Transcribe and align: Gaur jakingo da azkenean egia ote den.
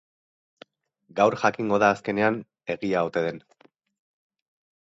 Gaur 1.19 1.37
jakingo 1.43 1.79
da 1.85 1.89
azkenean 1.97 2.39
egia 2.77 3.07
ote 3.11 3.25
den. 3.29 3.41